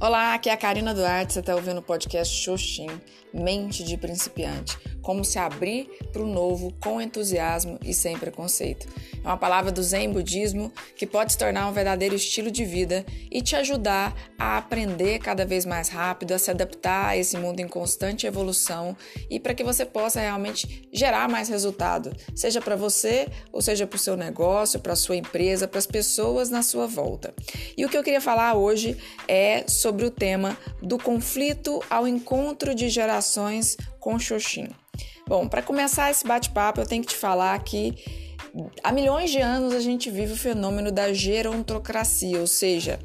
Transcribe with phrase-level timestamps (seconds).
[0.00, 2.86] Olá, aqui é a Karina Duarte, você está ouvindo o podcast Xoxin,
[3.34, 4.78] Mente de Principiante.
[5.02, 8.86] Como se abrir para o novo com entusiasmo e sem preconceito.
[9.22, 13.04] É uma palavra do Zen Budismo que pode se tornar um verdadeiro estilo de vida
[13.30, 17.60] e te ajudar a aprender cada vez mais rápido, a se adaptar a esse mundo
[17.60, 18.96] em constante evolução
[19.30, 23.96] e para que você possa realmente gerar mais resultado, seja para você ou seja para
[23.96, 27.34] o seu negócio, para a sua empresa, para as pessoas na sua volta.
[27.76, 28.96] E o que eu queria falar hoje
[29.26, 34.68] é sobre o tema do conflito ao encontro de gerações com Xoxin.
[35.26, 38.27] Bom, para começar esse bate-papo, eu tenho que te falar que
[38.82, 42.98] há milhões de anos a gente vive o fenômeno da gerontocracia, ou seja,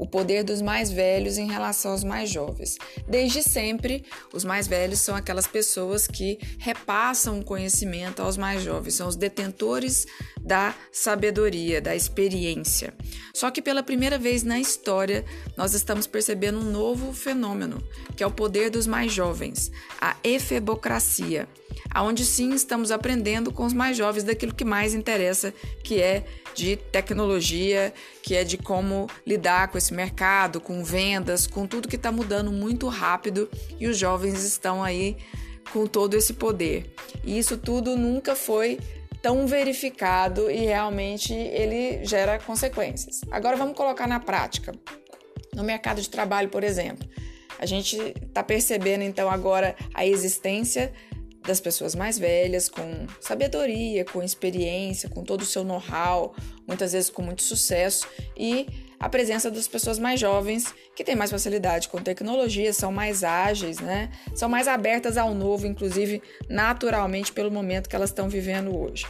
[0.00, 2.78] o poder dos mais velhos em relação aos mais jovens.
[3.06, 8.94] Desde sempre, os mais velhos são aquelas pessoas que repassam o conhecimento aos mais jovens,
[8.94, 10.06] são os detentores
[10.40, 12.94] da sabedoria, da experiência.
[13.34, 15.22] Só que pela primeira vez na história,
[15.54, 17.82] nós estamos percebendo um novo fenômeno,
[18.16, 19.70] que é o poder dos mais jovens,
[20.00, 21.46] a efebocracia,
[21.90, 25.52] aonde sim estamos aprendendo com os mais jovens daquilo que mais interessa,
[25.84, 27.92] que é de tecnologia,
[28.22, 32.50] que é de como lidar com esse mercado, com vendas, com tudo que está mudando
[32.50, 35.16] muito rápido e os jovens estão aí
[35.72, 36.94] com todo esse poder.
[37.24, 38.78] E isso tudo nunca foi
[39.22, 43.20] tão verificado e realmente ele gera consequências.
[43.30, 44.72] Agora vamos colocar na prática.
[45.54, 47.06] No mercado de trabalho, por exemplo,
[47.58, 50.92] a gente está percebendo então agora a existência
[51.42, 56.34] das pessoas mais velhas, com sabedoria, com experiência, com todo o seu know-how,
[56.66, 58.66] muitas vezes com muito sucesso, e
[59.00, 63.80] a presença das pessoas mais jovens, que têm mais facilidade com tecnologia, são mais ágeis,
[63.80, 64.10] né?
[64.34, 69.06] São mais abertas ao novo, inclusive naturalmente pelo momento que elas estão vivendo hoje.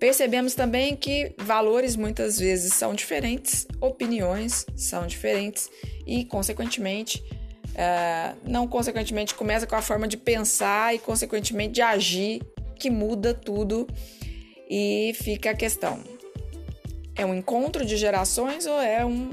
[0.00, 5.70] Percebemos também que valores muitas vezes são diferentes, opiniões são diferentes
[6.04, 7.22] e, consequentemente,
[7.76, 12.42] é, não consequentemente começa com a forma de pensar e consequentemente de agir
[12.74, 13.86] que muda tudo
[14.68, 16.02] e fica a questão:
[17.16, 19.30] é um encontro de gerações ou é um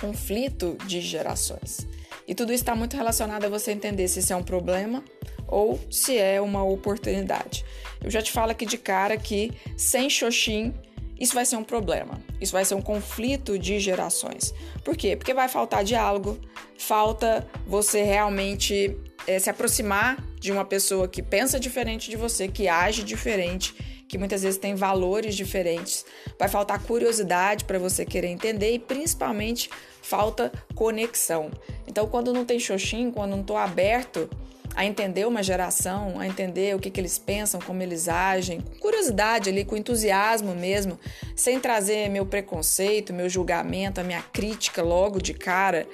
[0.00, 1.86] conflito de gerações?
[2.26, 5.04] E tudo está muito relacionado a você entender se isso é um problema
[5.48, 7.64] ou se é uma oportunidade.
[8.02, 10.72] Eu já te falo aqui de cara que sem Xoxin
[11.20, 12.18] isso vai ser um problema.
[12.40, 14.54] Isso vai ser um conflito de gerações.
[14.82, 15.14] Por quê?
[15.14, 16.40] Porque vai faltar diálogo,
[16.78, 18.96] falta você realmente
[19.26, 23.74] é, se aproximar de uma pessoa que pensa diferente de você, que age diferente,
[24.10, 26.04] que muitas vezes tem valores diferentes.
[26.36, 29.70] Vai faltar curiosidade para você querer entender e principalmente
[30.02, 31.48] falta conexão.
[31.86, 34.28] Então, quando não tem xoxim, quando não estou aberto
[34.74, 38.78] a entender uma geração, a entender o que, que eles pensam, como eles agem, com
[38.80, 40.98] curiosidade ali, com entusiasmo mesmo,
[41.36, 45.86] sem trazer meu preconceito, meu julgamento, a minha crítica logo de cara.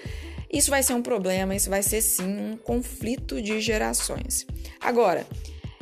[0.50, 4.46] Isso vai ser um problema, isso vai ser sim um conflito de gerações.
[4.80, 5.26] Agora,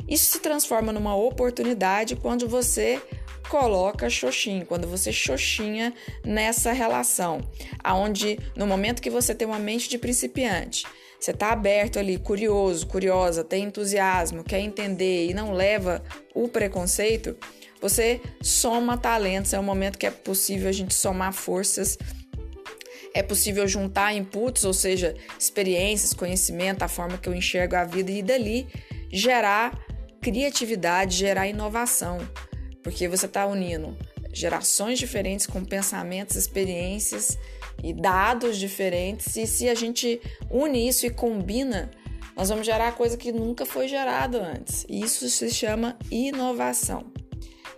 [0.07, 3.01] isso se transforma numa oportunidade quando você
[3.49, 5.93] coloca xoxinho, quando você xoxinha
[6.23, 7.41] nessa relação,
[7.83, 10.85] aonde no momento que você tem uma mente de principiante,
[11.19, 17.35] você está aberto ali, curioso, curiosa, tem entusiasmo, quer entender e não leva o preconceito,
[17.81, 19.53] você soma talentos.
[19.53, 21.97] É um momento que é possível a gente somar forças.
[23.13, 28.11] É possível juntar inputs, ou seja, experiências, conhecimento, a forma que eu enxergo a vida
[28.11, 28.67] e dali
[29.11, 29.84] gerar
[30.25, 32.17] criatividade, gerar inovação,
[32.81, 33.95] porque você está unindo
[34.33, 37.37] gerações diferentes com pensamentos, experiências
[37.83, 39.35] e dados diferentes.
[39.37, 40.19] E se a gente
[40.49, 41.91] une isso e combina,
[42.35, 44.83] nós vamos gerar coisa que nunca foi gerado antes.
[44.89, 47.05] E isso se chama inovação.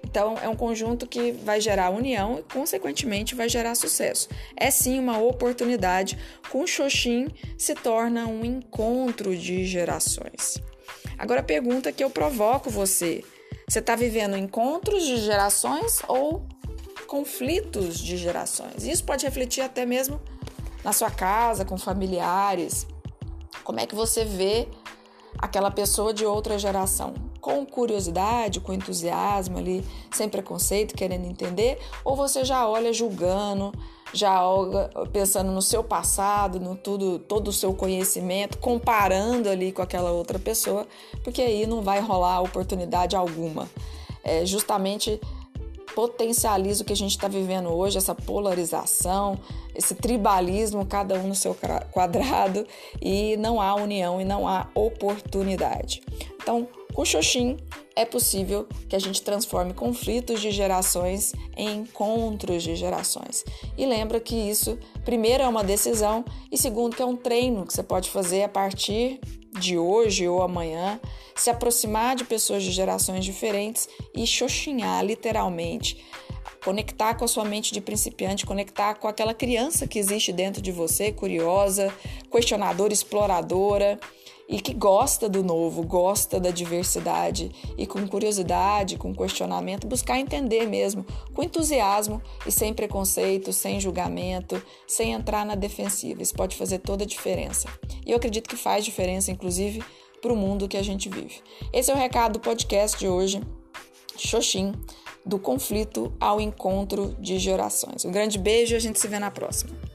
[0.05, 4.29] Então, é um conjunto que vai gerar união e, consequentemente, vai gerar sucesso.
[4.55, 6.17] É sim uma oportunidade.
[6.49, 7.27] Com Xoxin
[7.57, 10.61] se torna um encontro de gerações.
[11.17, 13.23] Agora, a pergunta que eu provoco você:
[13.67, 16.45] você está vivendo encontros de gerações ou
[17.07, 18.83] conflitos de gerações.
[18.85, 20.21] Isso pode refletir até mesmo
[20.83, 22.85] na sua casa, com familiares.
[23.63, 24.67] Como é que você vê
[25.37, 27.13] aquela pessoa de outra geração?
[27.39, 31.79] Com curiosidade, com entusiasmo ali, sem preconceito, querendo entender?
[32.03, 33.71] Ou você já olha julgando,
[34.13, 39.81] já olha pensando no seu passado, no tudo, todo o seu conhecimento, comparando ali com
[39.81, 40.87] aquela outra pessoa,
[41.23, 43.69] porque aí não vai rolar oportunidade alguma.
[44.23, 45.21] É justamente
[45.97, 49.39] potencializa o que a gente está vivendo hoje, essa polarização,
[49.73, 51.57] esse tribalismo, cada um no seu
[51.91, 52.67] quadrado,
[53.01, 56.03] e não há união e não há oportunidade.
[56.39, 57.57] Então, com Xoxin
[57.95, 63.43] é possível que a gente transforme conflitos de gerações em encontros de gerações.
[63.75, 67.73] E lembra que isso, primeiro, é uma decisão e segundo, que é um treino que
[67.73, 69.19] você pode fazer a partir
[69.59, 70.99] de hoje ou amanhã,
[71.35, 76.03] se aproximar de pessoas de gerações diferentes e xoxinhar literalmente.
[76.63, 80.71] Conectar com a sua mente de principiante, conectar com aquela criança que existe dentro de
[80.71, 81.93] você, curiosa,
[82.29, 83.99] questionadora, exploradora
[84.47, 90.65] e que gosta do novo, gosta da diversidade e com curiosidade, com questionamento, buscar entender
[90.65, 96.21] mesmo, com entusiasmo e sem preconceito, sem julgamento, sem entrar na defensiva.
[96.21, 97.67] Isso pode fazer toda a diferença.
[98.05, 99.83] E eu acredito que faz diferença, inclusive,
[100.21, 101.41] para o mundo que a gente vive.
[101.73, 103.41] Esse é o recado do podcast de hoje.
[104.17, 104.73] Xoxin,
[105.25, 108.05] do conflito ao encontro de gerações.
[108.05, 109.86] Um grande beijo e a gente se vê na próxima.